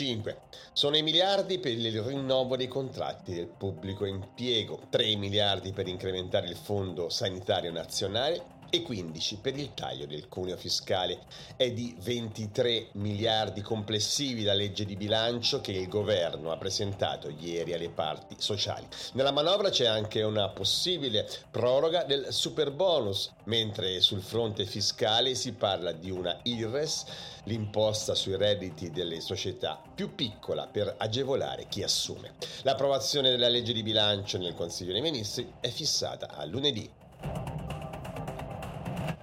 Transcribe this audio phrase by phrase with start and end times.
[0.00, 0.38] 5.
[0.72, 6.46] Sono i miliardi per il rinnovo dei contratti del pubblico impiego, 3 miliardi per incrementare
[6.46, 11.18] il fondo sanitario nazionale e 15 per il taglio del cuneo fiscale.
[11.56, 17.74] È di 23 miliardi complessivi la legge di bilancio che il governo ha presentato ieri
[17.74, 18.86] alle parti sociali.
[19.12, 25.52] Nella manovra c'è anche una possibile proroga del super bonus, mentre sul fronte fiscale si
[25.52, 27.04] parla di una IRES,
[27.44, 32.34] l'imposta sui redditi delle società più piccola per agevolare chi assume.
[32.62, 36.99] L'approvazione della legge di bilancio nel Consiglio dei Ministri è fissata a lunedì.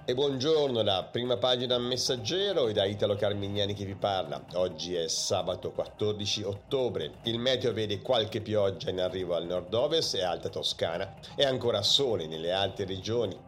[0.08, 4.42] E buongiorno da prima pagina Messaggero e da Italo Carmignani che vi parla.
[4.54, 7.16] Oggi è sabato 14 ottobre.
[7.24, 12.26] Il meteo vede qualche pioggia in arrivo al nord-ovest e alta Toscana e ancora sole
[12.26, 13.38] nelle alte regioni.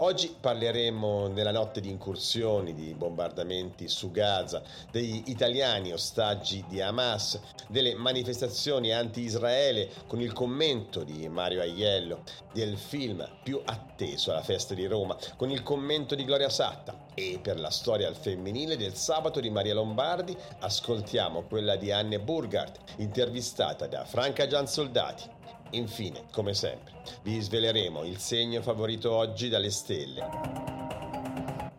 [0.00, 7.40] Oggi parleremo della notte di incursioni, di bombardamenti su Gaza, degli italiani ostaggi di Hamas,
[7.66, 12.22] delle manifestazioni anti-Israele con il commento di Mario Aiello,
[12.52, 17.38] del film più atteso alla festa di Roma, con il commento di Gloria Satta e
[17.42, 22.76] per la storia al femminile del sabato di Maria Lombardi ascoltiamo quella di Anne Burgard,
[22.96, 25.36] intervistata da Franca Giansoldati.
[25.70, 30.26] Infine, come sempre, vi sveleremo il segno favorito oggi dalle stelle.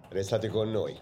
[0.10, 1.00] Restate con noi.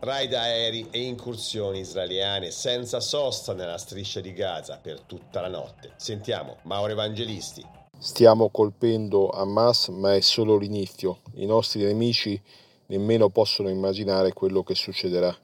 [0.00, 5.92] Raid aerei e incursioni israeliane senza sosta nella striscia di Gaza per tutta la notte.
[5.96, 7.83] Sentiamo Mauro Evangelisti.
[7.98, 11.20] Stiamo colpendo Hamas, ma è solo l'inizio.
[11.34, 12.40] I nostri nemici
[12.86, 15.34] nemmeno possono immaginare quello che succederà.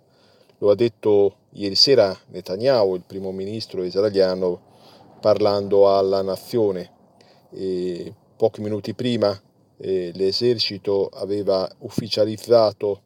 [0.59, 4.61] Lo ha detto ieri sera Netanyahu, il primo ministro israeliano,
[5.21, 6.91] parlando alla nazione.
[7.51, 9.39] E pochi minuti prima
[9.79, 13.03] eh, l'esercito aveva ufficializzato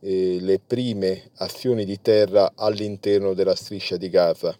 [0.00, 4.56] eh, le prime azioni di terra all'interno della striscia di Gaza.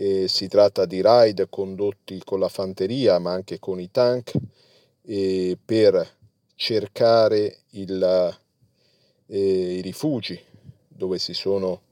[0.00, 4.30] Eh, si tratta di raid condotti con la fanteria ma anche con i tank
[5.64, 6.16] per
[6.54, 8.38] cercare il,
[9.26, 10.38] eh, i rifugi
[10.86, 11.82] dove si sono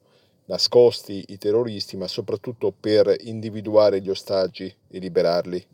[0.46, 5.66] nascosti i terroristi, ma soprattutto per individuare gli ostaggi e liberarli.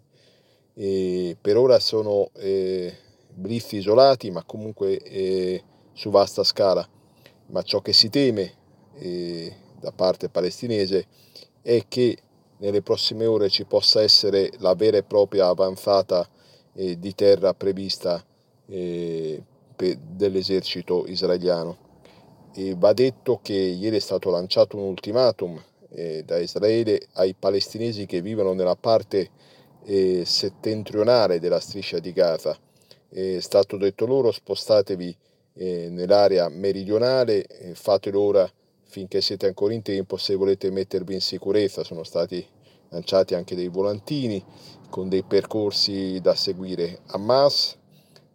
[0.74, 2.94] E per ora sono eh,
[3.28, 5.62] blitz isolati, ma comunque eh,
[5.92, 6.86] su vasta scala.
[7.46, 8.54] Ma ciò che si teme
[8.94, 11.06] eh, da parte palestinese
[11.62, 12.18] è che
[12.58, 16.28] nelle prossime ore ci possa essere la vera e propria avanzata
[16.74, 18.24] eh, di terra prevista
[18.66, 19.42] eh,
[19.76, 21.90] dell'esercito israeliano.
[22.54, 28.06] E va detto che ieri è stato lanciato un ultimatum eh, da Israele ai palestinesi
[28.06, 29.30] che vivono nella parte
[29.84, 32.56] eh, settentrionale della striscia di Gaza.
[33.08, 35.16] È stato detto loro spostatevi
[35.54, 37.44] eh, nell'area meridionale,
[37.74, 38.50] fatelo ora
[38.92, 41.82] finché siete ancora in tempo se volete mettervi in sicurezza.
[41.82, 42.46] Sono stati
[42.90, 44.44] lanciati anche dei volantini
[44.90, 47.00] con dei percorsi da seguire.
[47.06, 47.78] Hamas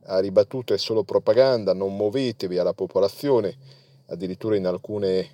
[0.05, 3.55] ha ribattuto è solo propaganda, non muovetevi alla popolazione
[4.07, 5.29] addirittura in alcune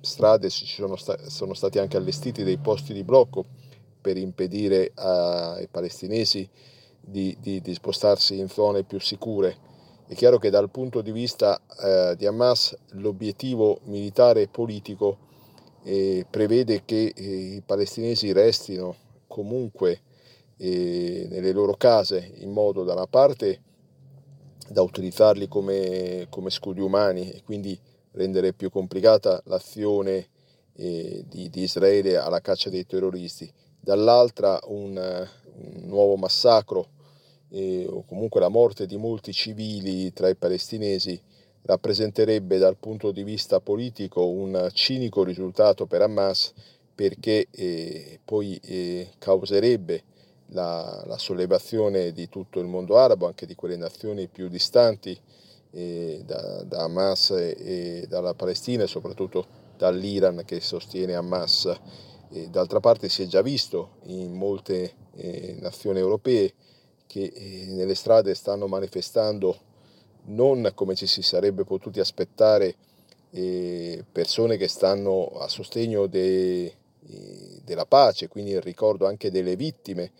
[0.00, 3.44] strade ci sono, sta- sono stati anche allestiti dei posti di blocco
[4.00, 6.48] per impedire ai palestinesi
[6.98, 9.64] di, di, di spostarsi in zone più sicure.
[10.08, 15.18] È chiaro che dal punto di vista eh, di Hamas l'obiettivo militare e politico
[15.82, 17.24] eh, prevede che eh,
[17.56, 18.94] i palestinesi restino
[19.26, 20.02] comunque
[20.58, 23.60] eh, nelle loro case in modo da una parte
[24.68, 27.76] da utilizzarli come, come scudi umani e quindi
[28.12, 30.28] rendere più complicata l'azione
[30.74, 36.94] eh, di, di, Israele alla caccia dei terroristi, dall'altra un, un nuovo massacro
[37.50, 41.20] eh, o comunque la morte di molti civili tra i palestinesi
[41.62, 46.52] rappresenterebbe dal punto di vista politico un cinico risultato per Hamas
[46.94, 50.02] perché eh, poi eh, causerebbe
[50.50, 55.18] la, la, sollevazione di tutto il mondo arabo, anche di quelle nazioni più distanti
[55.72, 59.46] eh, da, da, Hamas e, dalla Palestina e soprattutto
[59.76, 61.70] dall'Iran che sostiene Hamas.
[62.48, 66.52] d'altra parte si è già visto in molte eh, nazioni europee
[67.06, 69.58] che eh, nelle strade stanno manifestando
[70.28, 72.74] non come ci si sarebbe potuti aspettare
[73.30, 76.72] eh, persone che stanno a sostegno de,
[77.64, 80.10] della pace, quindi il ricordo anche delle vittime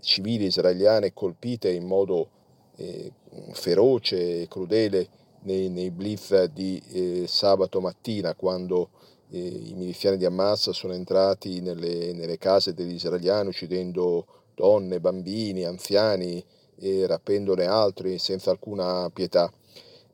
[0.00, 2.28] civili israeliane colpite in modo
[2.76, 3.10] eh,
[3.52, 5.08] feroce e crudele
[5.42, 8.90] nei, nei blitz di eh, sabato mattina quando
[9.30, 15.64] eh, i miliziani di Hamas sono entrati nelle, nelle, case degli israeliani uccidendo donne, bambini,
[15.64, 16.44] anziani
[16.76, 19.52] e rapendone altri senza alcuna pietà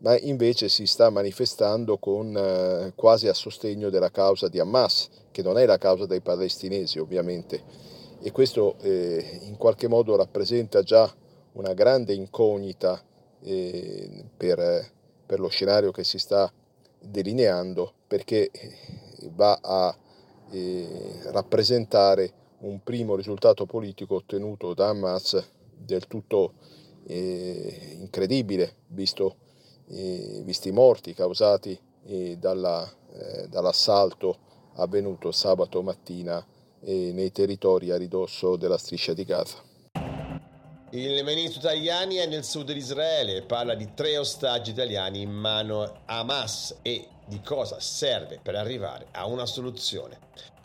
[0.01, 5.43] ma invece si sta manifestando con, eh, quasi a sostegno della causa di Hamas, che
[5.43, 7.63] non è la causa dei palestinesi ovviamente.
[8.23, 11.13] E questo eh, in qualche modo rappresenta già
[11.53, 13.03] una grande incognita
[13.43, 14.91] eh, per,
[15.27, 16.51] per, lo scenario che si sta
[16.99, 18.51] delineando, perché
[19.35, 19.97] va a
[20.51, 25.43] eh, rappresentare un primo risultato politico ottenuto da Hamas
[25.77, 26.55] del tutto
[27.07, 29.37] eh, incredibile, visto
[29.91, 31.77] visti i morti causati
[32.39, 34.39] dalla, eh, dall'assalto
[34.75, 36.47] avvenuto sabato mattina
[36.83, 39.63] nei territori a ridosso della striscia di Gaza.
[40.93, 45.31] Il ministro Tajani è nel sud di Israele e parla di tre ostaggi italiani in
[45.31, 50.19] mano a Hamas e di cosa serve per arrivare a una soluzione.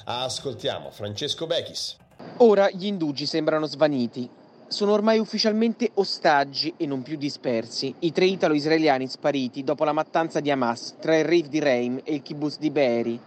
[0.07, 1.95] Ascoltiamo Francesco Bechis.
[2.37, 4.29] Ora gli indugi sembrano svaniti
[4.67, 10.39] sono ormai ufficialmente ostaggi e non più dispersi i tre italo-israeliani spariti dopo la mattanza
[10.39, 13.19] di Hamas tra il Reif di Reim e il kibbutz di Be'eri.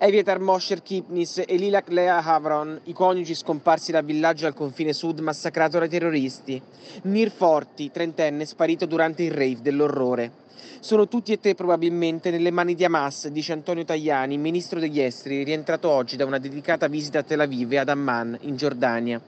[0.00, 5.18] Evietar Mosher Kipnis e Lilak Lea Havron, i coniugi scomparsi dal villaggio al confine sud
[5.18, 6.62] massacrato dai terroristi.
[7.02, 10.30] Nir Forti, trentenne, sparito durante il rave dell'orrore.
[10.78, 15.42] Sono tutti e tre probabilmente nelle mani di Hamas, dice Antonio Tajani, ministro degli esteri,
[15.42, 19.20] rientrato oggi da una dedicata visita a Tel Aviv e ad Amman, in Giordania.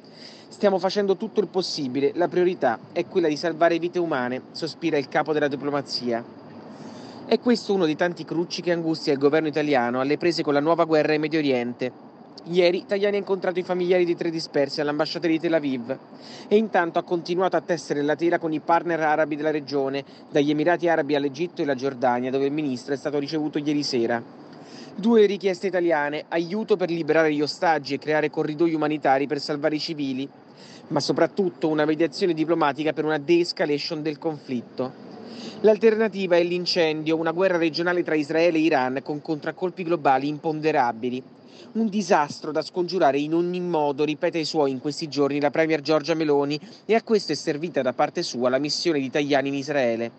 [0.46, 5.08] Stiamo facendo tutto il possibile, la priorità è quella di salvare vite umane, sospira il
[5.08, 6.24] capo della diplomazia.
[7.30, 10.58] È questo uno dei tanti crucci che angustia il governo italiano alle prese con la
[10.58, 11.92] nuova guerra in Medio Oriente.
[12.46, 15.96] Ieri Tajani ha incontrato i familiari dei tre dispersi all'ambasciata di Tel Aviv
[16.48, 20.50] e intanto ha continuato a tessere la tela con i partner arabi della regione, dagli
[20.50, 24.20] Emirati Arabi all'Egitto e alla Giordania, dove il ministro è stato ricevuto ieri sera.
[24.96, 29.78] Due richieste italiane, aiuto per liberare gli ostaggi e creare corridoi umanitari per salvare i
[29.78, 30.28] civili,
[30.88, 35.09] ma soprattutto una mediazione diplomatica per una de-escalation del conflitto.
[35.60, 41.22] L'alternativa è l'incendio, una guerra regionale tra Israele e Iran con contraccolpi globali imponderabili.
[41.72, 45.82] Un disastro da scongiurare in ogni modo, ripete ai suoi in questi giorni la Premier
[45.82, 49.54] Giorgia Meloni, e a questo è servita da parte sua la missione di Tajani in
[49.54, 50.10] Israele.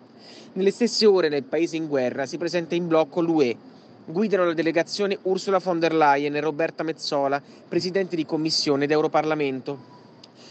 [0.54, 3.56] Nelle stesse ore nel paese in guerra si presenta in blocco l'UE,
[4.04, 10.01] Guidano la delegazione Ursula von der Leyen e Roberta Mezzola, presidente di Commissione ed Europarlamento.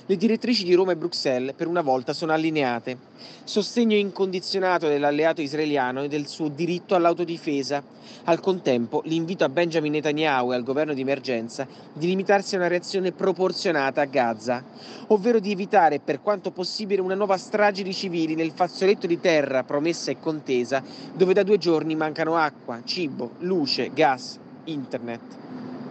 [0.07, 2.97] Le direttrici di Roma e Bruxelles per una volta sono allineate.
[3.43, 7.83] Sostegno incondizionato dell'alleato israeliano e del suo diritto all'autodifesa.
[8.23, 12.67] Al contempo l'invito a Benjamin Netanyahu e al governo di emergenza di limitarsi a una
[12.67, 14.63] reazione proporzionata a Gaza,
[15.07, 19.63] ovvero di evitare per quanto possibile una nuova strage di civili nel fazzoletto di terra
[19.63, 20.83] promessa e contesa
[21.13, 25.21] dove da due giorni mancano acqua, cibo, luce, gas, internet.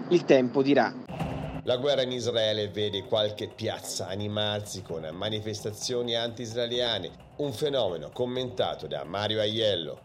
[0.09, 1.30] Il tempo dirà.
[1.71, 9.05] La guerra in Israele vede qualche piazza animarsi con manifestazioni anti-israeliane, un fenomeno commentato da
[9.05, 10.01] Mario Aiello.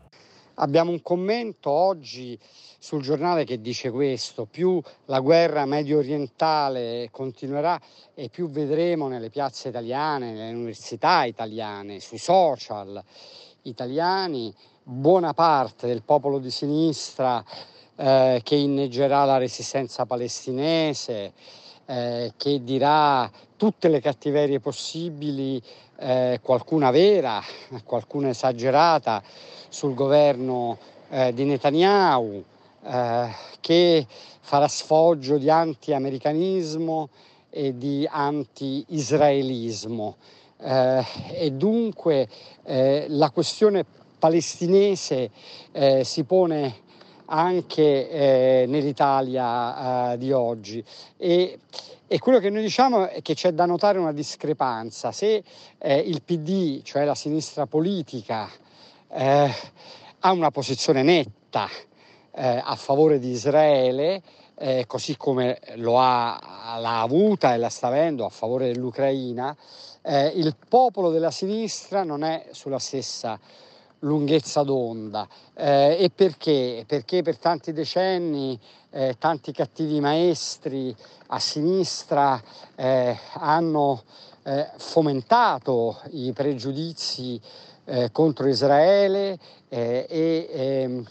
[0.58, 2.38] Abbiamo un commento oggi
[2.78, 7.82] sul giornale che dice questo, più la guerra medio orientale continuerà
[8.14, 13.04] e più vedremo nelle piazze italiane, nelle università italiane, sui social
[13.64, 14.54] italiani,
[14.84, 17.44] buona parte del popolo di sinistra
[17.98, 21.34] eh, che inneggerà la resistenza palestinese,
[21.86, 25.62] eh, che dirà tutte le cattiverie possibili,
[25.98, 27.42] eh, qualcuna vera,
[27.86, 29.24] qualcuna esagerata,
[29.70, 30.78] sul governo
[31.10, 32.44] eh, di Netanyahu,
[32.84, 33.30] eh,
[33.62, 34.06] che
[34.42, 37.08] farà sfoggio di anti-americanismo
[37.50, 40.18] e di anti-israelismo.
[40.58, 42.28] Eh, e dunque
[43.08, 43.86] la questione
[44.18, 45.30] palestinese
[46.02, 46.82] si pone
[47.26, 50.84] anche eh, nell'Italia eh, di oggi.
[51.18, 51.60] E,
[52.08, 55.12] e, quello che noi diciamo è che c'è da notare una discrepanza.
[55.12, 55.44] Se
[55.78, 58.50] eh, il PD, cioè la sinistra politica,
[59.10, 59.52] eh,
[60.20, 61.68] ha una posizione netta
[62.32, 64.22] eh, a favore di Israele,
[64.58, 69.56] eh, così come lo ha, l'ha avuta e la sta avendo a favore dell'Ucraina,
[70.08, 73.40] il popolo della sinistra non è sulla stessa
[74.06, 75.28] lunghezza d'onda.
[75.54, 76.86] Eh, e perché?
[76.88, 78.58] Perché per tanti decenni
[78.92, 80.96] eh, tanti cattivi maestri
[81.28, 82.42] a sinistra
[82.76, 84.04] eh, hanno
[84.44, 87.40] eh, fomentato i pregiudizi
[87.86, 90.08] eh, contro Israele e,
[90.50, 91.06] ehm,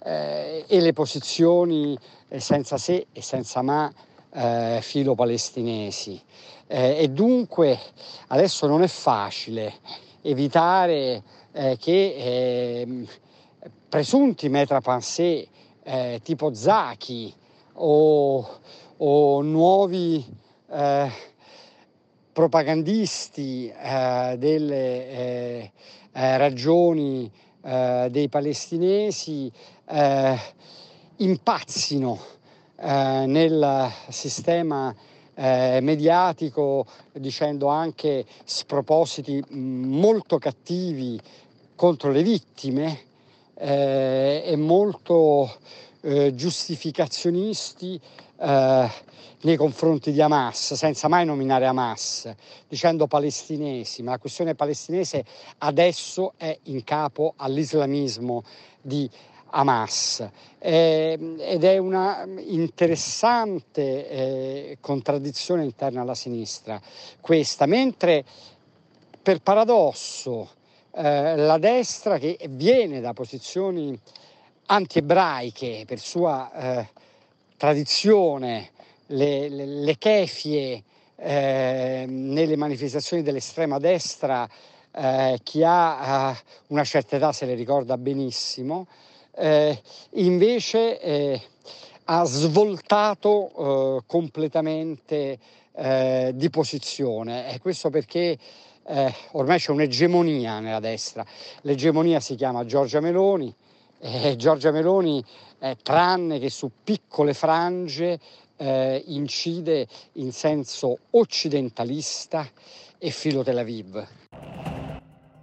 [0.00, 1.98] e, le posizioni
[2.38, 3.92] senza se e senza ma
[4.80, 6.22] filo palestinesi.
[6.66, 7.78] e dunque
[8.28, 9.74] adesso non è facile
[10.22, 13.06] evitare eh, che eh,
[13.88, 15.46] presunti metrapansé
[15.82, 17.32] eh, tipo Zaki
[17.74, 18.60] o,
[18.96, 20.24] o nuovi
[20.70, 21.10] eh,
[22.32, 25.72] propagandisti eh, delle
[26.12, 29.52] ragioni dei palestinesi
[31.16, 32.18] impazzino
[32.76, 34.94] nel sistema
[35.38, 41.20] eh, mediatico dicendo anche spropositi molto cattivi
[41.76, 43.02] contro le vittime
[43.54, 45.48] eh, e molto
[46.00, 48.00] eh, giustificazionisti
[48.40, 48.90] eh,
[49.40, 52.28] nei confronti di Hamas, senza mai nominare Hamas,
[52.66, 55.24] dicendo palestinesi, ma la questione palestinese
[55.58, 58.42] adesso è in capo all'islamismo
[58.80, 59.37] di Hamas
[60.58, 66.80] eh, ed è una interessante eh, contraddizione interna alla sinistra.
[67.20, 68.24] Questa, mentre
[69.22, 70.50] per paradosso
[70.92, 73.98] eh, la destra che viene da posizioni
[74.66, 76.88] anti-ebraiche per sua eh,
[77.56, 78.70] tradizione,
[79.06, 80.82] le, le, le kefie
[81.16, 84.48] eh, nelle manifestazioni dell'estrema destra,
[84.92, 86.36] eh, chi ha
[86.68, 88.86] una certa età se le ricorda benissimo,
[89.38, 89.80] eh,
[90.12, 91.40] invece
[92.04, 95.38] ha svoltato completamente
[96.32, 98.36] di posizione e questo perché
[98.88, 101.24] eh, ormai c'è un'egemonia nella destra,
[101.62, 103.54] l'egemonia si chiama Giorgia Meloni
[104.00, 105.22] e Giorgia Meloni,
[105.58, 108.18] eh, tranne che su piccole frange,
[108.56, 112.48] eh, incide in senso occidentalista
[112.96, 114.27] e filo Tel Aviv.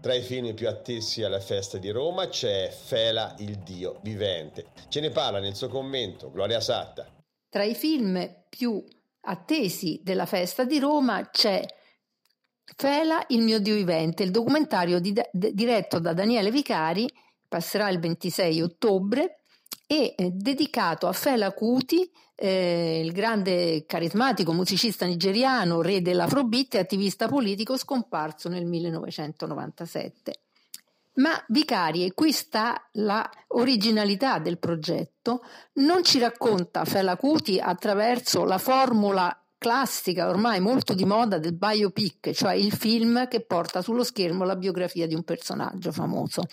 [0.05, 4.67] Tra i film più attesi alla festa di Roma c'è Fela il Dio vivente.
[4.87, 7.07] Ce ne parla nel suo commento Gloria Satta.
[7.49, 8.85] Tra i film più
[9.21, 11.65] attesi della festa di Roma c'è
[12.75, 17.11] Fela, il mio Dio vivente, il documentario di, de, diretto da Daniele Vicari,
[17.47, 19.39] passerà il 26 ottobre
[19.87, 26.79] e eh, dedicato a Fela Kuti, eh, il grande carismatico musicista nigeriano, re dell'afrobeat e
[26.79, 30.39] attivista politico scomparso nel 1997.
[31.15, 35.43] Ma Vicari, e qui sta la originalità del progetto,
[35.75, 42.31] non ci racconta Fela Kuti attraverso la formula classica ormai molto di moda del biopic,
[42.31, 46.43] cioè il film che porta sullo schermo la biografia di un personaggio famoso.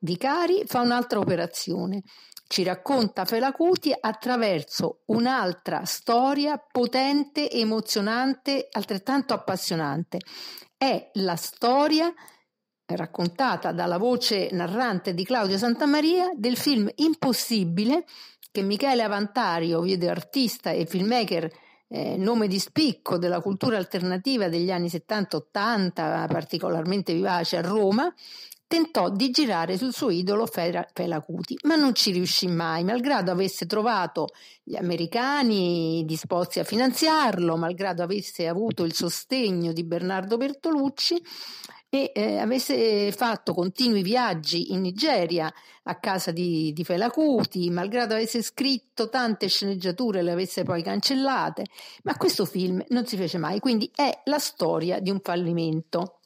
[0.00, 2.02] Vicari fa un'altra operazione,
[2.46, 10.18] ci racconta Felacuti attraverso un'altra storia potente, emozionante, altrettanto appassionante.
[10.76, 12.12] È la storia
[12.86, 18.06] raccontata dalla voce narrante di Claudio Santamaria del film Impossibile
[18.50, 21.50] che Michele Avantario, video artista e filmmaker
[21.88, 28.12] eh, nome di spicco della cultura alternativa degli anni 70-80, particolarmente vivace a Roma,
[28.68, 33.66] tentò di girare sul suo idolo Fela Kuti, ma non ci riuscì mai, malgrado avesse
[33.66, 34.28] trovato
[34.62, 41.20] gli americani disposti a finanziarlo, malgrado avesse avuto il sostegno di Bernardo Bertolucci
[41.88, 45.50] e eh, avesse fatto continui viaggi in Nigeria
[45.84, 51.64] a casa di, di Fela Kuti, malgrado avesse scritto tante sceneggiature le avesse poi cancellate,
[52.02, 56.17] ma questo film non si fece mai, quindi è la storia di un fallimento.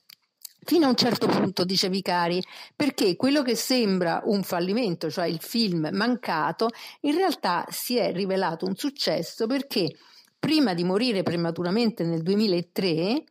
[0.64, 2.40] Fino a un certo punto, dice Vicari,
[2.76, 6.69] perché quello che sembra un fallimento, cioè il film mancato,
[7.00, 9.97] in realtà si è rivelato un successo perché
[10.38, 13.25] prima di morire prematuramente nel 2003,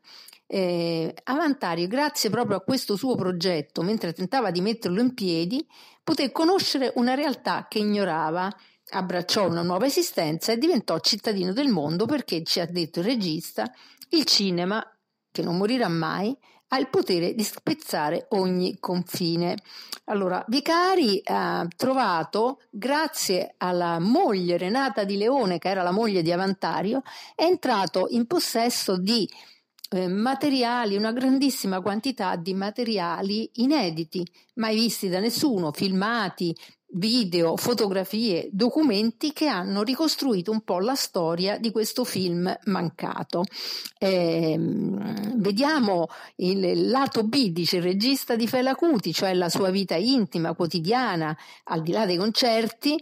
[0.48, 5.66] eh, Avantario, grazie proprio a questo suo progetto, mentre tentava di metterlo in piedi,
[6.04, 8.54] poté conoscere una realtà che ignorava,
[8.90, 13.72] abbracciò una nuova esistenza e diventò cittadino del mondo perché, ci ha detto il regista,
[14.10, 14.86] il cinema,
[15.32, 16.36] che non morirà mai,
[16.74, 19.58] ha il potere di spezzare ogni confine.
[20.06, 26.32] Allora, Vicari ha trovato, grazie alla moglie Renata di Leone, che era la moglie di
[26.32, 27.02] Avantario,
[27.36, 29.30] è entrato in possesso di
[29.90, 34.26] eh, materiali, una grandissima quantità di materiali inediti,
[34.56, 36.56] mai visti da nessuno, filmati,
[36.94, 43.44] video, fotografie, documenti che hanno ricostruito un po' la storia di questo film mancato.
[43.98, 46.08] Eh, vediamo
[46.38, 51.36] il lato B, dice il regista di Fela Cuti, cioè la sua vita intima, quotidiana,
[51.66, 53.02] al di là dei concerti,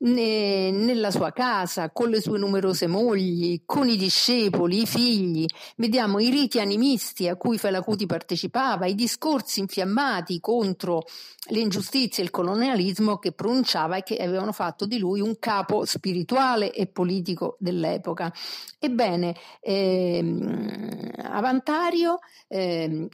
[0.00, 5.44] nella sua casa, con le sue numerose mogli, con i discepoli, i figli.
[5.76, 11.04] Vediamo i riti animisti a cui Felacuti partecipava, i discorsi infiammati contro
[11.50, 15.84] le ingiustizie e il colonialismo che pronunciava e che avevano fatto di lui un capo
[15.84, 18.32] spirituale e politico dell'epoca.
[18.78, 23.08] Ebbene, ehm, Avantario ehm,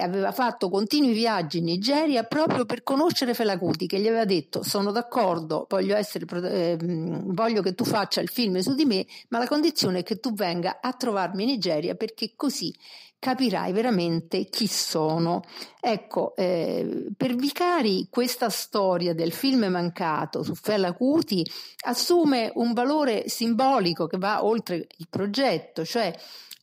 [0.00, 4.92] aveva fatto continui viaggi in Nigeria proprio per conoscere Felacuti, che gli aveva detto sono
[4.92, 9.46] d'accordo, voglio essere eh, voglio che tu faccia il film su di me, ma la
[9.46, 12.74] condizione è che tu venga a trovarmi in Nigeria perché così
[13.18, 15.42] capirai veramente chi sono.
[15.80, 21.44] Ecco, eh, per Vicari questa storia del film mancato su Fela Cuti
[21.86, 26.14] assume un valore simbolico che va oltre il progetto, cioè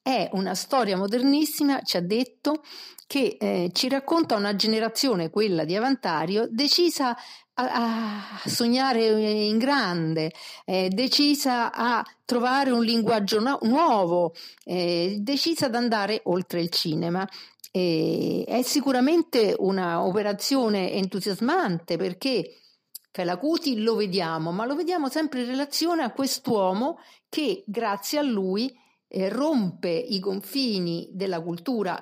[0.04, 2.62] è una storia modernissima, ci ha detto,
[3.08, 7.16] che eh, ci racconta una generazione, quella di Avantario, decisa
[7.54, 10.32] a, a sognare in grande,
[10.66, 14.34] eh, decisa a trovare un linguaggio no- nuovo,
[14.66, 17.28] eh, decisa ad andare oltre il cinema.
[17.76, 22.60] È sicuramente un'operazione entusiasmante perché
[23.16, 28.76] Felacuti lo vediamo, ma lo vediamo sempre in relazione a quest'uomo che grazie a lui
[29.16, 32.00] eh, rompe i confini della cultura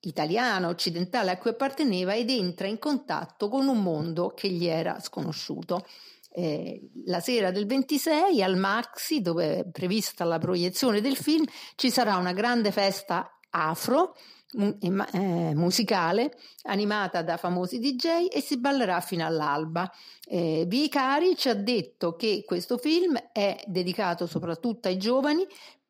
[0.00, 4.98] italiana, occidentale a cui apparteneva ed entra in contatto con un mondo che gli era
[4.98, 5.84] sconosciuto.
[6.32, 11.44] Eh, la sera del 26 al Maxi, dove è prevista la proiezione del film,
[11.74, 14.14] ci sarà una grande festa afro
[14.58, 19.90] eh, musicale animata da famosi DJ e si ballerà fino all'alba.
[20.24, 25.46] Eh, Vicari ci ha detto che questo film è dedicato soprattutto ai giovani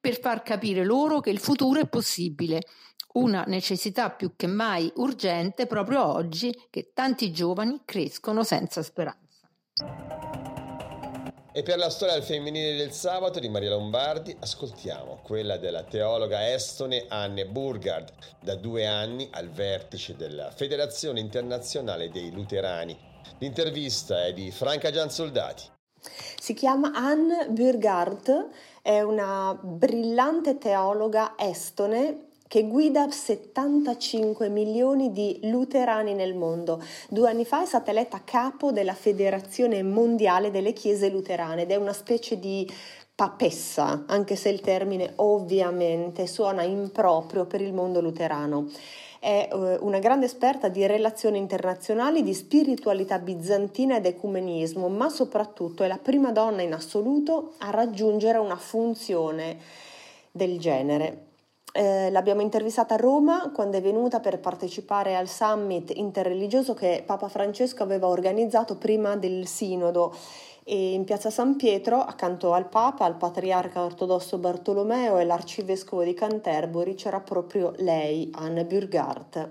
[0.06, 2.60] per far capire loro che il futuro è possibile
[3.14, 9.48] una necessità più che mai urgente proprio oggi che tanti giovani crescono senza speranza.
[11.52, 16.52] E per la storia del femminile del sabato di Maria Lombardi ascoltiamo quella della teologa
[16.52, 22.96] estone Anne Burgard, da due anni al vertice della Federazione Internazionale dei Luterani.
[23.38, 25.74] L'intervista è di Franca Giansoldati.
[26.38, 28.50] Si chiama Anne Burgard,
[28.86, 36.80] è una brillante teologa estone che guida 75 milioni di luterani nel mondo.
[37.08, 41.74] Due anni fa è stata eletta capo della Federazione Mondiale delle Chiese Luterane ed è
[41.74, 42.70] una specie di
[43.12, 48.68] papessa, anche se il termine ovviamente suona improprio per il mondo luterano.
[49.26, 55.82] È eh, una grande esperta di relazioni internazionali, di spiritualità bizantina ed ecumenismo, ma soprattutto
[55.82, 59.58] è la prima donna in assoluto a raggiungere una funzione
[60.30, 61.24] del genere.
[61.72, 67.26] Eh, l'abbiamo intervistata a Roma quando è venuta per partecipare al summit interreligioso che Papa
[67.26, 70.14] Francesco aveva organizzato prima del sinodo
[70.68, 76.12] e in piazza San Pietro, accanto al Papa, al patriarca ortodosso Bartolomeo e l'arcivescovo di
[76.12, 79.48] Canterbury, c'era proprio lei, Anne Burghardt.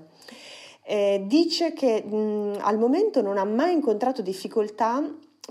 [0.84, 5.02] Eh, dice che mh, al momento non ha mai incontrato difficoltà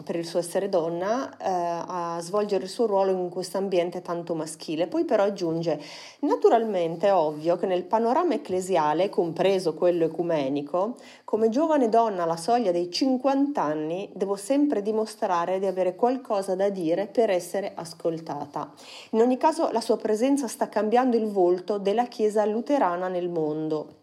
[0.03, 4.35] per il suo essere donna eh, a svolgere il suo ruolo in questo ambiente tanto
[4.35, 4.89] maschile.
[4.89, 5.81] Poi però aggiunge,
[6.21, 12.73] naturalmente è ovvio che nel panorama ecclesiale, compreso quello ecumenico, come giovane donna alla soglia
[12.73, 18.73] dei 50 anni devo sempre dimostrare di avere qualcosa da dire per essere ascoltata.
[19.11, 24.03] In ogni caso la sua presenza sta cambiando il volto della Chiesa luterana nel mondo.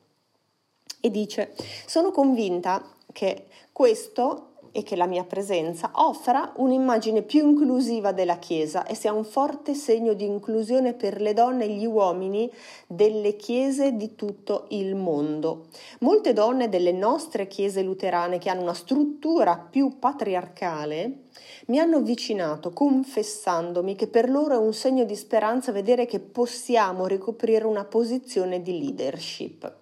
[1.02, 1.54] E dice,
[1.86, 8.86] sono convinta che questo e che la mia presenza offra un'immagine più inclusiva della Chiesa
[8.86, 12.52] e sia un forte segno di inclusione per le donne e gli uomini
[12.88, 15.68] delle chiese di tutto il mondo.
[16.00, 21.30] Molte donne delle nostre chiese luterane che hanno una struttura più patriarcale
[21.68, 27.06] mi hanno avvicinato confessandomi che per loro è un segno di speranza vedere che possiamo
[27.06, 29.80] ricoprire una posizione di leadership.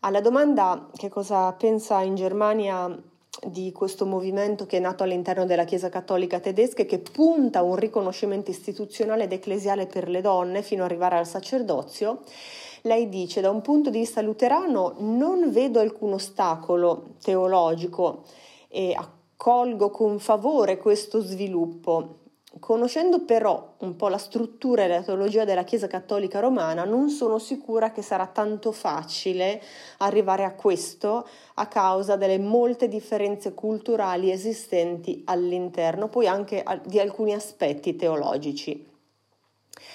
[0.00, 2.96] Alla domanda che cosa pensa in Germania
[3.46, 7.62] di questo movimento che è nato all'interno della Chiesa Cattolica tedesca e che punta a
[7.62, 12.22] un riconoscimento istituzionale ed ecclesiale per le donne fino ad arrivare al sacerdozio,
[12.82, 18.24] lei dice da un punto di vista luterano non vedo alcun ostacolo teologico
[18.68, 22.27] e accolgo con favore questo sviluppo.
[22.60, 27.38] Conoscendo però un po' la struttura e la teologia della Chiesa Cattolica Romana, non sono
[27.38, 29.62] sicura che sarà tanto facile
[29.98, 37.34] arrivare a questo a causa delle molte differenze culturali esistenti all'interno, poi anche di alcuni
[37.34, 38.86] aspetti teologici.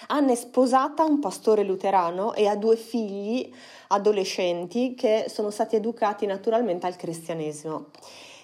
[0.08, 3.52] Anna è sposata a un pastore luterano e ha due figli
[3.88, 7.88] adolescenti che sono stati educati naturalmente al cristianesimo.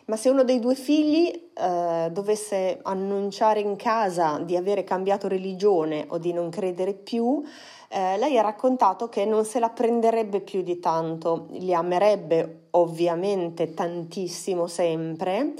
[0.09, 6.05] Ma se uno dei due figli eh, dovesse annunciare in casa di avere cambiato religione
[6.09, 7.43] o di non credere più,
[7.89, 13.75] eh, lei ha raccontato che non se la prenderebbe più di tanto, li amerebbe ovviamente
[13.75, 15.53] tantissimo sempre,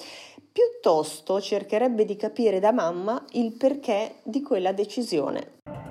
[0.52, 5.89] piuttosto cercherebbe di capire da mamma il perché di quella decisione.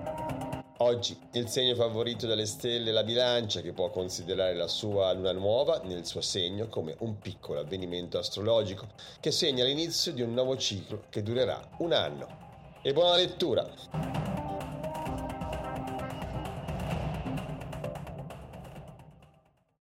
[0.80, 5.32] Oggi il segno favorito dalle stelle è la bilancia che può considerare la sua luna
[5.32, 8.86] nuova nel suo segno come un piccolo avvenimento astrologico
[9.18, 12.78] che segna l'inizio di un nuovo ciclo che durerà un anno.
[12.82, 14.57] E buona lettura!